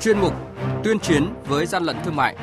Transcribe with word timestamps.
chuyên 0.00 0.18
mục 0.18 0.32
Tuyên 0.84 0.98
chiến 0.98 1.26
với 1.46 1.66
gian 1.66 1.82
lận 1.84 1.96
thương 2.04 2.16
mại. 2.16 2.36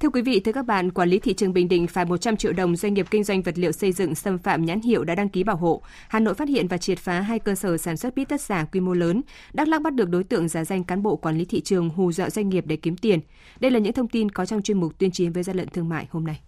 Thưa 0.00 0.08
quý 0.10 0.22
vị, 0.22 0.40
thưa 0.40 0.52
các 0.52 0.66
bạn, 0.66 0.90
quản 0.90 1.08
lý 1.08 1.18
thị 1.18 1.34
trường 1.34 1.52
Bình 1.52 1.68
Định 1.68 1.86
phạt 1.86 2.04
100 2.04 2.36
triệu 2.36 2.52
đồng 2.52 2.76
doanh 2.76 2.94
nghiệp 2.94 3.06
kinh 3.10 3.24
doanh 3.24 3.42
vật 3.42 3.58
liệu 3.58 3.72
xây 3.72 3.92
dựng 3.92 4.14
xâm 4.14 4.38
phạm 4.38 4.64
nhãn 4.64 4.80
hiệu 4.80 5.04
đã 5.04 5.14
đăng 5.14 5.28
ký 5.28 5.44
bảo 5.44 5.56
hộ. 5.56 5.82
Hà 6.08 6.20
Nội 6.20 6.34
phát 6.34 6.48
hiện 6.48 6.68
và 6.68 6.78
triệt 6.78 6.98
phá 6.98 7.20
hai 7.20 7.38
cơ 7.38 7.54
sở 7.54 7.76
sản 7.76 7.96
xuất 7.96 8.14
bít 8.14 8.28
tất 8.28 8.40
giả 8.40 8.64
quy 8.72 8.80
mô 8.80 8.92
lớn. 8.92 9.22
Đắk 9.52 9.68
Lắk 9.68 9.82
bắt 9.82 9.94
được 9.94 10.08
đối 10.08 10.24
tượng 10.24 10.48
giả 10.48 10.64
danh 10.64 10.84
cán 10.84 11.02
bộ 11.02 11.16
quản 11.16 11.38
lý 11.38 11.44
thị 11.44 11.60
trường 11.60 11.90
hù 11.90 12.12
dọa 12.12 12.30
doanh 12.30 12.48
nghiệp 12.48 12.64
để 12.66 12.76
kiếm 12.76 12.96
tiền. 12.96 13.20
Đây 13.60 13.70
là 13.70 13.78
những 13.78 13.92
thông 13.92 14.08
tin 14.08 14.30
có 14.30 14.46
trong 14.46 14.62
chuyên 14.62 14.80
mục 14.80 14.98
tuyên 14.98 15.10
chiến 15.10 15.32
với 15.32 15.42
gian 15.42 15.56
lận 15.56 15.68
thương 15.68 15.88
mại 15.88 16.06
hôm 16.10 16.24
nay. 16.24 16.40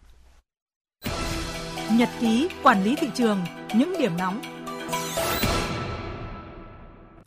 Nhật 1.93 2.09
ký 2.21 2.49
quản 2.63 2.85
lý 2.85 2.97
thị 2.97 3.09
trường, 3.15 3.39
những 3.75 3.95
điểm 3.99 4.13
nóng 4.19 4.58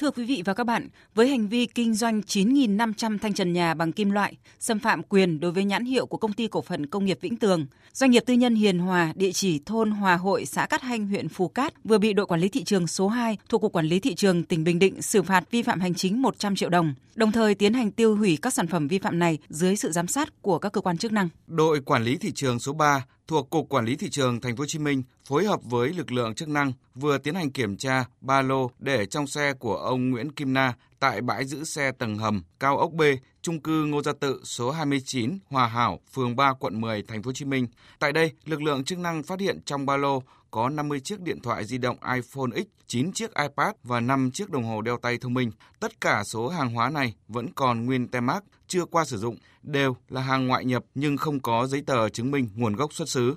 Thưa 0.02 0.12
quý 0.12 0.26
vị 0.26 0.42
và 0.46 0.54
các 0.54 0.64
bạn, 0.64 0.88
với 1.16 1.28
hành 1.28 1.48
vi 1.48 1.66
kinh 1.66 1.94
doanh 1.94 2.22
9.500 2.22 3.18
thanh 3.18 3.34
trần 3.34 3.54
nhà 3.54 3.74
bằng 3.74 3.92
kim 3.92 4.12
loại, 4.12 4.38
xâm 4.60 4.80
phạm 4.80 5.04
quyền 5.04 5.40
đối 5.40 5.52
với 5.52 5.64
nhãn 5.64 5.86
hiệu 5.86 6.06
của 6.06 6.18
công 6.18 6.34
ty 6.34 6.48
cổ 6.48 6.62
phần 6.62 6.88
công 6.88 7.06
nghiệp 7.06 7.18
Vĩnh 7.22 7.38
Tường, 7.38 7.66
doanh 7.94 8.12
nghiệp 8.12 8.24
tư 8.26 8.34
nhân 8.34 8.56
Hiền 8.56 8.80
Hòa, 8.80 9.14
địa 9.16 9.32
chỉ 9.32 9.60
thôn 9.66 9.92
Hòa 9.92 10.16
Hội, 10.16 10.46
xã 10.46 10.66
Cát 10.66 10.82
Hanh, 10.82 11.08
huyện 11.08 11.30
Phù 11.30 11.48
Cát 11.48 11.74
vừa 11.84 11.98
bị 11.98 12.14
đội 12.14 12.26
quản 12.26 12.40
lý 12.42 12.50
thị 12.50 12.64
trường 12.64 12.88
số 12.88 13.08
2 13.08 13.38
thuộc 13.50 13.62
Cục 13.62 13.74
Quản 13.74 13.86
lý 13.86 14.00
Thị 14.00 14.16
trường 14.16 14.44
tỉnh 14.44 14.64
Bình 14.64 14.80
Định 14.80 15.02
xử 15.02 15.22
phạt 15.22 15.44
vi 15.52 15.64
phạm 15.64 15.80
hành 15.80 15.94
chính 15.94 16.22
100 16.22 16.56
triệu 16.56 16.70
đồng, 16.70 16.94
đồng 17.16 17.32
thời 17.32 17.56
tiến 17.56 17.74
hành 17.74 17.92
tiêu 17.92 18.16
hủy 18.16 18.38
các 18.42 18.54
sản 18.54 18.68
phẩm 18.68 18.88
vi 18.88 19.00
phạm 19.00 19.20
này 19.20 19.38
dưới 19.50 19.76
sự 19.76 19.92
giám 19.92 20.08
sát 20.08 20.42
của 20.42 20.60
các 20.60 20.72
cơ 20.72 20.82
quan 20.82 20.98
chức 20.98 21.12
năng. 21.12 21.30
Đội 21.48 21.82
Quản 21.82 22.04
lý 22.04 22.18
Thị 22.18 22.32
trường 22.32 22.60
số 22.60 22.74
3 22.74 23.06
thuộc 23.32 23.50
Cục 23.50 23.70
Quản 23.70 23.86
lý 23.86 23.96
Thị 23.96 24.10
trường 24.10 24.42
Thành 24.42 24.56
phố 24.56 24.62
Hồ 24.62 24.66
Chí 24.66 24.80
Minh 24.80 25.04
phối 25.26 25.46
hợp 25.46 25.60
với 25.64 25.90
lực 25.90 26.12
lượng 26.12 26.36
chức 26.36 26.50
năng 26.50 26.74
vừa 26.96 27.18
tiến 27.18 27.36
hành 27.36 27.52
kiểm 27.52 27.78
tra 27.78 28.06
ba 28.22 28.42
lô 28.42 28.72
để 28.80 29.06
trong 29.06 29.28
xe 29.28 29.54
của 29.54 29.76
ông 29.76 30.10
Nguyễn 30.10 30.32
Kim 30.32 30.54
Na 30.54 30.74
tại 31.02 31.22
bãi 31.22 31.46
giữ 31.46 31.64
xe 31.64 31.92
tầng 31.92 32.18
hầm 32.18 32.44
cao 32.60 32.78
ốc 32.78 32.92
B, 32.92 33.02
trung 33.42 33.62
cư 33.62 33.86
Ngô 33.86 34.02
Gia 34.02 34.14
Tự 34.20 34.42
số 34.44 34.72
29 34.72 35.38
Hòa 35.50 35.68
Hảo, 35.68 36.00
phường 36.14 36.36
3, 36.36 36.54
quận 36.60 36.82
10, 36.82 37.04
thành 37.04 37.24
phố 37.24 37.28
Hồ 37.28 37.34
Chí 37.34 37.46
Minh. 37.46 37.68
Tại 38.00 38.12
đây, 38.12 38.32
lực 38.46 38.62
lượng 38.62 38.84
chức 38.84 39.00
năng 39.00 39.24
phát 39.24 39.40
hiện 39.40 39.62
trong 39.66 39.86
ba 39.86 39.98
lô 39.98 40.24
có 40.52 40.70
50 40.70 41.00
chiếc 41.00 41.22
điện 41.22 41.40
thoại 41.44 41.66
di 41.66 41.78
động 41.78 41.98
iPhone 42.16 42.62
X, 42.62 42.66
9 42.88 43.12
chiếc 43.14 43.36
iPad 43.36 43.76
và 43.84 44.00
5 44.00 44.32
chiếc 44.32 44.50
đồng 44.50 44.64
hồ 44.64 44.82
đeo 44.82 44.98
tay 44.98 45.18
thông 45.18 45.34
minh. 45.34 45.52
Tất 45.80 46.02
cả 46.02 46.24
số 46.24 46.50
hàng 46.50 46.74
hóa 46.74 46.90
này 46.90 47.14
vẫn 47.28 47.48
còn 47.56 47.86
nguyên 47.86 48.08
tem 48.08 48.26
mác, 48.26 48.44
chưa 48.68 48.86
qua 48.86 49.06
sử 49.06 49.18
dụng, 49.18 49.38
đều 49.64 49.96
là 50.10 50.22
hàng 50.22 50.48
ngoại 50.48 50.66
nhập 50.66 50.84
nhưng 50.96 51.18
không 51.18 51.40
có 51.40 51.68
giấy 51.68 51.84
tờ 51.86 52.10
chứng 52.10 52.32
minh 52.32 52.50
nguồn 52.56 52.76
gốc 52.76 52.94
xuất 52.94 53.10
xứ. 53.10 53.36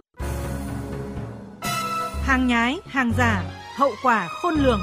Hàng 2.23 2.47
nhái, 2.47 2.79
hàng 2.87 3.13
giả, 3.19 3.45
hậu 3.77 3.91
quả 4.03 4.29
khôn 4.29 4.55
lường. 4.55 4.81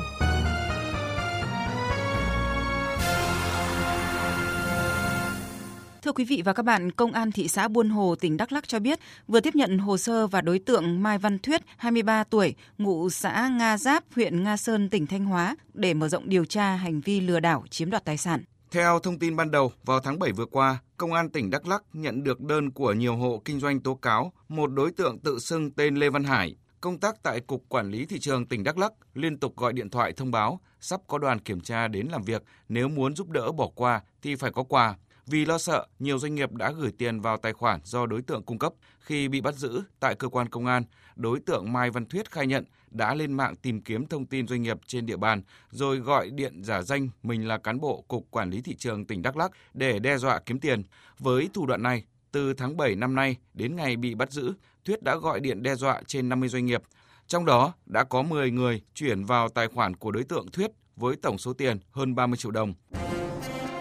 Thưa 6.12 6.16
quý 6.16 6.26
vị 6.26 6.42
và 6.45 6.54
các 6.54 6.64
bạn, 6.64 6.92
Công 6.92 7.12
an 7.12 7.31
thị 7.31 7.48
xã 7.48 7.67
Buôn 7.67 7.90
Hồ, 7.90 8.16
tỉnh 8.16 8.38
Đắk 8.38 8.52
Lắk 8.52 8.67
cho 8.67 8.80
biết 8.80 9.00
vừa 9.28 9.40
tiếp 9.40 9.56
nhận 9.56 9.78
hồ 9.78 9.98
sơ 9.98 10.28
và 10.28 10.42
đối 10.42 10.59
tượng 10.59 11.04
Mai 11.04 11.17
Văn 11.17 11.40
Thuyết, 11.40 11.62
23 11.78 12.23
tuổi, 12.23 12.56
ngụ 12.78 13.09
xã 13.09 13.48
Nga 13.48 13.78
Giáp, 13.78 14.04
huyện 14.16 14.44
Nga 14.44 14.58
Sơn, 14.58 14.89
tỉnh 14.89 15.08
Thanh 15.08 15.26
Hóa 15.26 15.56
để 15.73 15.94
mở 15.94 16.09
rộng 16.09 16.30
điều 16.30 16.45
tra 16.45 16.76
hành 16.76 17.02
vi 17.02 17.20
lừa 17.22 17.39
đảo 17.39 17.64
chiếm 17.70 17.89
đoạt 17.89 18.06
tài 18.06 18.17
sản. 18.17 18.44
Theo 18.72 19.00
thông 19.00 19.20
tin 19.20 19.36
ban 19.36 19.52
đầu, 19.52 19.72
vào 19.84 20.00
tháng 20.00 20.20
7 20.20 20.32
vừa 20.32 20.45
qua, 20.45 20.78
Công 20.98 21.14
an 21.14 21.30
tỉnh 21.30 21.50
Đắk 21.50 21.67
Lắk 21.67 21.84
nhận 21.94 22.23
được 22.23 22.42
đơn 22.42 22.72
của 22.72 22.94
nhiều 22.94 23.16
hộ 23.16 23.42
kinh 23.45 23.59
doanh 23.59 23.80
tố 23.80 23.95
cáo 23.95 24.34
một 24.50 24.67
đối 24.67 24.92
tượng 24.92 25.20
tự 25.20 25.39
xưng 25.39 25.72
tên 25.72 25.95
Lê 25.95 26.09
Văn 26.09 26.23
Hải, 26.23 26.56
công 26.82 27.00
tác 27.00 27.23
tại 27.23 27.39
Cục 27.39 27.64
Quản 27.70 27.92
lý 27.92 28.06
Thị 28.06 28.20
trường 28.20 28.45
tỉnh 28.45 28.64
Đắk 28.64 28.78
Lắk 28.78 28.92
liên 29.14 29.38
tục 29.38 29.58
gọi 29.58 29.73
điện 29.73 29.89
thoại 29.89 30.14
thông 30.14 30.32
báo 30.32 30.59
sắp 30.82 31.02
có 31.08 31.17
đoàn 31.17 31.39
kiểm 31.39 31.62
tra 31.62 31.88
đến 31.88 32.08
làm 32.08 32.23
việc, 32.23 32.44
nếu 32.70 32.88
muốn 32.88 33.16
giúp 33.16 33.30
đỡ 33.30 33.52
bỏ 33.52 33.67
qua 33.76 34.02
thì 34.22 34.36
phải 34.36 34.52
có 34.52 34.64
quà. 34.64 34.95
Vì 35.27 35.45
lo 35.45 35.58
sợ, 35.58 35.86
nhiều 35.99 36.20
doanh 36.20 36.36
nghiệp 36.36 36.52
đã 36.52 36.71
gửi 36.71 36.92
tiền 36.98 37.21
vào 37.21 37.37
tài 37.37 37.54
khoản 37.54 37.80
do 37.83 38.05
đối 38.05 38.21
tượng 38.21 38.43
cung 38.43 38.59
cấp. 38.59 38.73
Khi 38.99 39.27
bị 39.27 39.42
bắt 39.42 39.55
giữ 39.55 39.82
tại 39.99 40.15
cơ 40.15 40.27
quan 40.27 40.49
công 40.49 40.65
an, 40.65 40.83
đối 41.15 41.39
tượng 41.39 41.73
Mai 41.73 41.89
Văn 41.89 42.05
Thuyết 42.05 42.32
khai 42.32 42.48
nhận 42.48 42.65
đã 42.92 43.15
lên 43.15 43.33
mạng 43.33 43.55
tìm 43.55 43.81
kiếm 43.81 44.08
thông 44.08 44.26
tin 44.26 44.48
doanh 44.48 44.61
nghiệp 44.61 44.77
trên 44.87 45.05
địa 45.05 45.17
bàn, 45.17 45.42
rồi 45.71 45.98
gọi 45.98 46.30
điện 46.30 46.64
giả 46.64 46.81
danh 46.81 47.10
mình 47.23 47.48
là 47.48 47.58
cán 47.58 47.80
bộ 47.80 48.05
Cục 48.08 48.27
Quản 48.31 48.49
lý 48.49 48.61
Thị 48.61 48.76
trường 48.76 49.05
tỉnh 49.05 49.21
Đắk 49.21 49.37
Lắk 49.37 49.52
để 49.73 49.99
đe 49.99 50.17
dọa 50.17 50.39
kiếm 50.39 50.60
tiền. 50.60 50.83
Với 51.20 51.49
thủ 51.54 51.65
đoạn 51.65 51.83
này, 51.83 52.04
từ 52.31 52.54
tháng 52.54 52.77
7 52.77 52.95
năm 52.95 53.15
nay 53.15 53.36
đến 53.54 53.76
ngày 53.76 53.95
bị 53.95 54.15
bắt 54.15 54.31
giữ, 54.31 54.54
Thuyết 54.86 55.04
đã 55.04 55.15
gọi 55.15 55.39
điện 55.39 55.64
đe 55.64 55.76
dọa 55.76 56.02
trên 56.08 56.30
50 56.30 56.49
doanh 56.49 56.65
nghiệp. 56.65 56.81
Trong 57.27 57.45
đó 57.45 57.73
đã 57.86 58.04
có 58.04 58.23
10 58.23 58.52
người 58.52 58.81
chuyển 58.93 59.23
vào 59.23 59.49
tài 59.49 59.67
khoản 59.67 59.95
của 59.95 60.11
đối 60.11 60.23
tượng 60.23 60.52
Thuyết 60.52 60.71
với 60.95 61.15
tổng 61.15 61.37
số 61.37 61.54
tiền 61.54 61.80
hơn 61.92 62.15
30 62.15 62.37
triệu 62.37 62.52
đồng. 62.52 62.73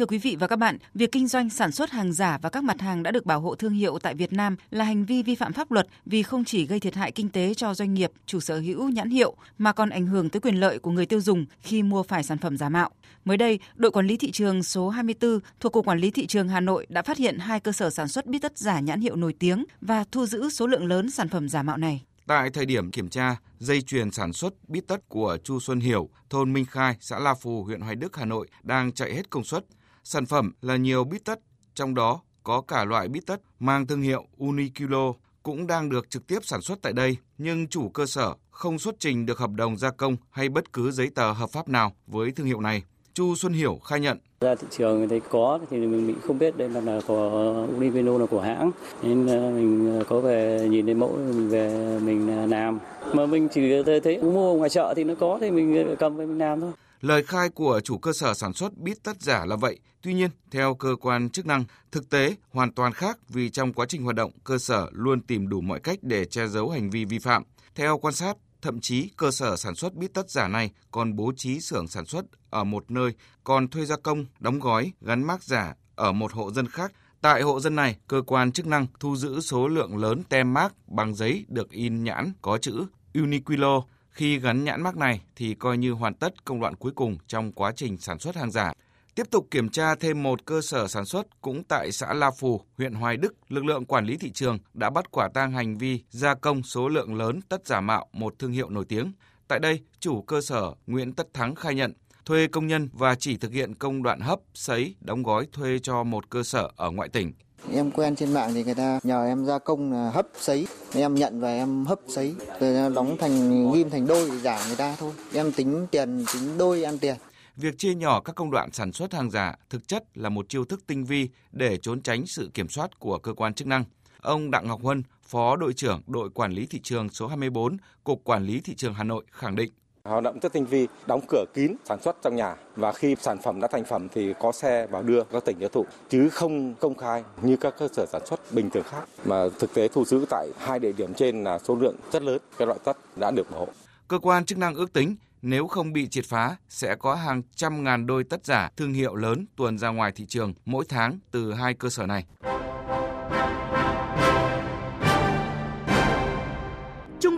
Thưa 0.00 0.06
quý 0.06 0.18
vị 0.18 0.36
và 0.40 0.46
các 0.46 0.56
bạn, 0.56 0.78
việc 0.94 1.12
kinh 1.12 1.28
doanh 1.28 1.50
sản 1.50 1.72
xuất 1.72 1.90
hàng 1.90 2.12
giả 2.12 2.38
và 2.42 2.50
các 2.50 2.64
mặt 2.64 2.80
hàng 2.80 3.02
đã 3.02 3.10
được 3.10 3.26
bảo 3.26 3.40
hộ 3.40 3.54
thương 3.54 3.72
hiệu 3.72 3.98
tại 3.98 4.14
Việt 4.14 4.32
Nam 4.32 4.56
là 4.70 4.84
hành 4.84 5.04
vi 5.04 5.22
vi 5.22 5.34
phạm 5.34 5.52
pháp 5.52 5.70
luật 5.72 5.86
vì 6.06 6.22
không 6.22 6.44
chỉ 6.44 6.66
gây 6.66 6.80
thiệt 6.80 6.94
hại 6.94 7.12
kinh 7.12 7.28
tế 7.28 7.54
cho 7.54 7.74
doanh 7.74 7.94
nghiệp, 7.94 8.10
chủ 8.26 8.40
sở 8.40 8.58
hữu 8.60 8.88
nhãn 8.88 9.10
hiệu 9.10 9.34
mà 9.58 9.72
còn 9.72 9.90
ảnh 9.90 10.06
hưởng 10.06 10.30
tới 10.30 10.40
quyền 10.40 10.60
lợi 10.60 10.78
của 10.78 10.90
người 10.90 11.06
tiêu 11.06 11.20
dùng 11.20 11.46
khi 11.60 11.82
mua 11.82 12.02
phải 12.02 12.22
sản 12.22 12.38
phẩm 12.38 12.56
giả 12.56 12.68
mạo. 12.68 12.90
Mới 13.24 13.36
đây, 13.36 13.58
đội 13.74 13.90
quản 13.90 14.06
lý 14.06 14.16
thị 14.16 14.30
trường 14.30 14.62
số 14.62 14.88
24 14.88 15.38
thuộc 15.60 15.72
Cục 15.72 15.86
Quản 15.86 15.98
lý 15.98 16.10
Thị 16.10 16.26
trường 16.26 16.48
Hà 16.48 16.60
Nội 16.60 16.86
đã 16.88 17.02
phát 17.02 17.18
hiện 17.18 17.38
hai 17.38 17.60
cơ 17.60 17.72
sở 17.72 17.90
sản 17.90 18.08
xuất 18.08 18.26
bít 18.26 18.42
tất 18.42 18.58
giả 18.58 18.80
nhãn 18.80 19.00
hiệu 19.00 19.16
nổi 19.16 19.34
tiếng 19.38 19.64
và 19.80 20.04
thu 20.12 20.26
giữ 20.26 20.50
số 20.50 20.66
lượng 20.66 20.86
lớn 20.86 21.10
sản 21.10 21.28
phẩm 21.28 21.48
giả 21.48 21.62
mạo 21.62 21.76
này. 21.76 22.02
Tại 22.26 22.50
thời 22.50 22.66
điểm 22.66 22.90
kiểm 22.90 23.08
tra, 23.08 23.36
dây 23.58 23.82
chuyền 23.82 24.10
sản 24.10 24.32
xuất 24.32 24.54
bít 24.68 24.86
tất 24.86 25.08
của 25.08 25.38
Chu 25.44 25.60
Xuân 25.60 25.80
Hiểu, 25.80 26.08
thôn 26.30 26.52
Minh 26.52 26.64
Khai, 26.64 26.96
xã 27.00 27.18
La 27.18 27.34
Phù, 27.34 27.64
huyện 27.64 27.80
Hoài 27.80 27.96
Đức, 27.96 28.16
Hà 28.16 28.24
Nội 28.24 28.48
đang 28.62 28.92
chạy 28.92 29.14
hết 29.14 29.30
công 29.30 29.44
suất. 29.44 29.64
Sản 30.04 30.26
phẩm 30.26 30.52
là 30.60 30.76
nhiều 30.76 31.04
bít 31.04 31.24
tất, 31.24 31.40
trong 31.74 31.94
đó 31.94 32.20
có 32.42 32.60
cả 32.60 32.84
loại 32.84 33.08
bít 33.08 33.26
tất 33.26 33.40
mang 33.58 33.86
thương 33.86 34.02
hiệu 34.02 34.26
Uniqlo 34.38 35.12
cũng 35.42 35.66
đang 35.66 35.88
được 35.88 36.10
trực 36.10 36.26
tiếp 36.26 36.38
sản 36.42 36.60
xuất 36.60 36.78
tại 36.82 36.92
đây, 36.92 37.16
nhưng 37.38 37.68
chủ 37.68 37.88
cơ 37.88 38.06
sở 38.06 38.34
không 38.50 38.78
xuất 38.78 38.94
trình 38.98 39.26
được 39.26 39.38
hợp 39.38 39.50
đồng 39.50 39.76
gia 39.76 39.90
công 39.90 40.16
hay 40.30 40.48
bất 40.48 40.72
cứ 40.72 40.90
giấy 40.90 41.10
tờ 41.14 41.32
hợp 41.32 41.50
pháp 41.50 41.68
nào 41.68 41.92
với 42.06 42.30
thương 42.30 42.46
hiệu 42.46 42.60
này. 42.60 42.82
Chu 43.14 43.34
Xuân 43.34 43.52
Hiểu 43.52 43.78
khai 43.84 44.00
nhận. 44.00 44.18
Ra 44.40 44.54
thị 44.54 44.66
trường 44.70 45.08
thấy 45.08 45.20
có 45.20 45.58
thì 45.70 45.78
mình, 45.78 46.06
mình 46.06 46.16
không 46.26 46.38
biết 46.38 46.56
đây 46.56 46.68
là, 46.68 46.80
là 46.80 47.00
của 47.06 47.66
Univino 47.76 48.18
là 48.18 48.26
của 48.26 48.40
hãng. 48.40 48.70
Nên 49.02 49.26
ờ, 49.26 49.50
mình 49.50 49.98
ờ, 49.98 50.04
có 50.04 50.20
về 50.20 50.66
nhìn 50.70 50.86
thấy 50.86 50.94
mẫu 50.94 51.18
mình 51.28 51.48
về 51.48 51.98
mình 52.02 52.36
ờ, 52.36 52.46
làm. 52.46 52.78
Mà 53.12 53.26
mình 53.26 53.48
chỉ 53.48 53.82
thấy 54.04 54.22
mua 54.22 54.54
ngoài 54.54 54.70
chợ 54.70 54.94
thì 54.96 55.04
nó 55.04 55.14
có 55.20 55.38
thì 55.40 55.50
mình 55.50 55.96
cầm 55.98 56.16
về 56.16 56.26
mình 56.26 56.38
làm 56.38 56.60
thôi. 56.60 56.72
Lời 57.00 57.22
khai 57.22 57.48
của 57.48 57.80
chủ 57.84 57.98
cơ 57.98 58.12
sở 58.12 58.34
sản 58.34 58.52
xuất 58.52 58.76
bít 58.76 59.02
tất 59.02 59.22
giả 59.22 59.44
là 59.44 59.56
vậy. 59.56 59.80
Tuy 60.02 60.14
nhiên, 60.14 60.30
theo 60.50 60.74
cơ 60.74 60.96
quan 61.00 61.30
chức 61.30 61.46
năng, 61.46 61.64
thực 61.92 62.10
tế 62.10 62.36
hoàn 62.50 62.72
toàn 62.72 62.92
khác 62.92 63.18
vì 63.28 63.50
trong 63.50 63.72
quá 63.72 63.86
trình 63.88 64.02
hoạt 64.02 64.16
động, 64.16 64.30
cơ 64.44 64.58
sở 64.58 64.88
luôn 64.92 65.20
tìm 65.20 65.48
đủ 65.48 65.60
mọi 65.60 65.80
cách 65.80 65.98
để 66.02 66.24
che 66.24 66.46
giấu 66.46 66.70
hành 66.70 66.90
vi 66.90 67.04
vi 67.04 67.18
phạm. 67.18 67.42
Theo 67.74 67.98
quan 67.98 68.14
sát, 68.14 68.36
thậm 68.62 68.80
chí 68.80 69.08
cơ 69.16 69.30
sở 69.30 69.56
sản 69.56 69.74
xuất 69.74 69.94
bít 69.94 70.14
tất 70.14 70.30
giả 70.30 70.48
này 70.48 70.70
còn 70.90 71.16
bố 71.16 71.32
trí 71.36 71.60
xưởng 71.60 71.88
sản 71.88 72.06
xuất 72.06 72.24
ở 72.50 72.64
một 72.64 72.90
nơi, 72.90 73.14
còn 73.44 73.68
thuê 73.68 73.84
gia 73.84 73.96
công, 73.96 74.26
đóng 74.40 74.58
gói, 74.58 74.92
gắn 75.00 75.24
mác 75.24 75.42
giả 75.42 75.74
ở 75.94 76.12
một 76.12 76.32
hộ 76.32 76.52
dân 76.52 76.68
khác. 76.68 76.92
Tại 77.20 77.42
hộ 77.42 77.60
dân 77.60 77.76
này, 77.76 77.96
cơ 78.08 78.22
quan 78.26 78.52
chức 78.52 78.66
năng 78.66 78.86
thu 79.00 79.16
giữ 79.16 79.40
số 79.40 79.68
lượng 79.68 79.96
lớn 79.96 80.22
tem 80.28 80.54
mác 80.54 80.88
bằng 80.88 81.14
giấy 81.14 81.44
được 81.48 81.70
in 81.70 82.04
nhãn 82.04 82.32
có 82.42 82.58
chữ 82.58 82.86
Uniqlo 83.14 83.82
khi 84.20 84.38
gắn 84.38 84.64
nhãn 84.64 84.82
mác 84.82 84.96
này 84.96 85.20
thì 85.36 85.54
coi 85.54 85.78
như 85.78 85.92
hoàn 85.92 86.14
tất 86.14 86.44
công 86.44 86.60
đoạn 86.60 86.74
cuối 86.74 86.92
cùng 86.92 87.18
trong 87.26 87.52
quá 87.52 87.72
trình 87.76 87.98
sản 87.98 88.18
xuất 88.18 88.36
hàng 88.36 88.50
giả. 88.50 88.72
Tiếp 89.14 89.26
tục 89.30 89.46
kiểm 89.50 89.68
tra 89.68 89.94
thêm 89.94 90.22
một 90.22 90.46
cơ 90.46 90.60
sở 90.60 90.88
sản 90.88 91.04
xuất 91.04 91.40
cũng 91.40 91.64
tại 91.64 91.92
xã 91.92 92.14
La 92.14 92.30
Phù, 92.30 92.60
huyện 92.78 92.94
Hoài 92.94 93.16
Đức, 93.16 93.34
lực 93.48 93.64
lượng 93.64 93.84
quản 93.84 94.06
lý 94.06 94.16
thị 94.16 94.30
trường 94.30 94.58
đã 94.74 94.90
bắt 94.90 95.10
quả 95.10 95.28
tang 95.34 95.52
hành 95.52 95.78
vi 95.78 96.02
gia 96.10 96.34
công 96.34 96.62
số 96.62 96.88
lượng 96.88 97.14
lớn 97.14 97.40
tất 97.48 97.66
giả 97.66 97.80
mạo 97.80 98.06
một 98.12 98.34
thương 98.38 98.52
hiệu 98.52 98.70
nổi 98.70 98.84
tiếng. 98.88 99.12
Tại 99.48 99.58
đây, 99.58 99.80
chủ 100.00 100.22
cơ 100.22 100.40
sở 100.40 100.74
Nguyễn 100.86 101.12
Tất 101.12 101.34
Thắng 101.34 101.54
khai 101.54 101.74
nhận 101.74 101.92
thuê 102.24 102.46
công 102.46 102.66
nhân 102.66 102.88
và 102.92 103.14
chỉ 103.14 103.36
thực 103.36 103.52
hiện 103.52 103.74
công 103.74 104.02
đoạn 104.02 104.20
hấp, 104.20 104.38
sấy, 104.54 104.94
đóng 105.00 105.22
gói 105.22 105.46
thuê 105.52 105.78
cho 105.78 106.04
một 106.04 106.30
cơ 106.30 106.42
sở 106.42 106.70
ở 106.76 106.90
ngoại 106.90 107.08
tỉnh. 107.08 107.32
Em 107.72 107.90
quen 107.90 108.16
trên 108.16 108.32
mạng 108.32 108.50
thì 108.54 108.64
người 108.64 108.74
ta 108.74 109.00
nhờ 109.02 109.26
em 109.26 109.44
gia 109.44 109.58
công 109.58 109.92
là 109.92 110.10
hấp 110.10 110.26
sấy, 110.40 110.66
em 110.94 111.14
nhận 111.14 111.40
và 111.40 111.48
em 111.48 111.84
hấp 111.84 112.00
sấy, 112.08 112.34
rồi 112.60 112.94
đóng 112.94 113.16
thành 113.20 113.72
ghim 113.74 113.90
thành 113.90 114.06
đôi 114.06 114.30
giả 114.30 114.66
người 114.66 114.76
ta 114.76 114.96
thôi. 114.98 115.12
Em 115.34 115.52
tính 115.52 115.86
tiền 115.90 116.24
tính 116.32 116.58
đôi 116.58 116.82
ăn 116.82 116.98
tiền. 116.98 117.16
Việc 117.56 117.78
chia 117.78 117.94
nhỏ 117.94 118.20
các 118.20 118.34
công 118.36 118.50
đoạn 118.50 118.72
sản 118.72 118.92
xuất 118.92 119.14
hàng 119.14 119.30
giả 119.30 119.54
thực 119.70 119.88
chất 119.88 120.04
là 120.14 120.28
một 120.28 120.48
chiêu 120.48 120.64
thức 120.64 120.80
tinh 120.86 121.04
vi 121.04 121.28
để 121.52 121.76
trốn 121.76 122.02
tránh 122.02 122.26
sự 122.26 122.50
kiểm 122.54 122.68
soát 122.68 122.98
của 122.98 123.18
cơ 123.18 123.34
quan 123.34 123.54
chức 123.54 123.66
năng. 123.68 123.84
Ông 124.20 124.50
Đặng 124.50 124.68
Ngọc 124.68 124.82
Huân, 124.82 125.02
Phó 125.22 125.56
đội 125.56 125.72
trưởng 125.72 126.02
đội 126.06 126.30
quản 126.30 126.52
lý 126.52 126.66
thị 126.66 126.80
trường 126.82 127.10
số 127.10 127.26
24, 127.26 127.76
Cục 128.04 128.24
Quản 128.24 128.46
lý 128.46 128.60
thị 128.60 128.74
trường 128.74 128.94
Hà 128.94 129.04
Nội 129.04 129.24
khẳng 129.30 129.56
định 129.56 129.72
hoạt 130.04 130.24
động 130.24 130.38
rất 130.42 130.52
tinh 130.52 130.66
vi, 130.66 130.88
đóng 131.06 131.20
cửa 131.28 131.44
kín 131.54 131.74
sản 131.84 132.02
xuất 132.02 132.16
trong 132.22 132.36
nhà 132.36 132.56
và 132.76 132.92
khi 132.92 133.16
sản 133.20 133.38
phẩm 133.38 133.60
đã 133.60 133.68
thành 133.68 133.84
phẩm 133.84 134.08
thì 134.14 134.34
có 134.40 134.52
xe 134.52 134.86
vào 134.86 135.02
đưa 135.02 135.24
các 135.24 135.44
tỉnh 135.44 135.58
tiêu 135.58 135.68
thụ 135.68 135.86
chứ 136.08 136.28
không 136.28 136.74
công 136.74 136.94
khai 136.94 137.24
như 137.42 137.56
các 137.56 137.74
cơ 137.78 137.88
sở 137.92 138.06
sản 138.06 138.26
xuất 138.26 138.40
bình 138.52 138.70
thường 138.70 138.84
khác 138.84 139.04
mà 139.24 139.44
thực 139.58 139.74
tế 139.74 139.88
thu 139.88 140.04
giữ 140.04 140.26
tại 140.30 140.48
hai 140.58 140.78
địa 140.78 140.92
điểm 140.92 141.14
trên 141.14 141.44
là 141.44 141.58
số 141.58 141.74
lượng 141.74 141.96
rất 142.12 142.22
lớn 142.22 142.38
các 142.58 142.68
loại 142.68 142.78
tất 142.84 142.96
đã 143.16 143.30
được 143.30 143.50
bảo 143.50 143.60
hộ. 143.60 143.68
Cơ 144.08 144.18
quan 144.18 144.44
chức 144.44 144.58
năng 144.58 144.74
ước 144.74 144.92
tính 144.92 145.16
nếu 145.42 145.66
không 145.66 145.92
bị 145.92 146.08
triệt 146.08 146.24
phá 146.24 146.56
sẽ 146.68 146.94
có 146.94 147.14
hàng 147.14 147.42
trăm 147.54 147.84
ngàn 147.84 148.06
đôi 148.06 148.24
tất 148.24 148.46
giả 148.46 148.70
thương 148.76 148.92
hiệu 148.92 149.14
lớn 149.14 149.46
tuồn 149.56 149.78
ra 149.78 149.88
ngoài 149.88 150.12
thị 150.14 150.26
trường 150.26 150.54
mỗi 150.64 150.84
tháng 150.88 151.18
từ 151.30 151.52
hai 151.52 151.74
cơ 151.74 151.90
sở 151.90 152.06
này. 152.06 152.24